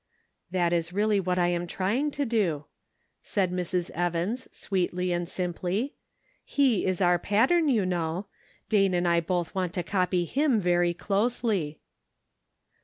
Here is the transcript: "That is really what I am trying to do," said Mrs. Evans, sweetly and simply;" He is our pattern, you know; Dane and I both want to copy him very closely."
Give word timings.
"That 0.49 0.73
is 0.73 0.91
really 0.91 1.19
what 1.19 1.37
I 1.37 1.49
am 1.49 1.67
trying 1.67 2.09
to 2.09 2.25
do," 2.25 2.65
said 3.21 3.51
Mrs. 3.51 3.91
Evans, 3.91 4.47
sweetly 4.51 5.11
and 5.11 5.29
simply;" 5.29 5.93
He 6.43 6.87
is 6.87 7.01
our 7.01 7.19
pattern, 7.19 7.69
you 7.69 7.85
know; 7.85 8.25
Dane 8.67 8.95
and 8.95 9.07
I 9.07 9.19
both 9.19 9.53
want 9.53 9.73
to 9.73 9.83
copy 9.83 10.25
him 10.25 10.59
very 10.59 10.95
closely." 10.95 11.81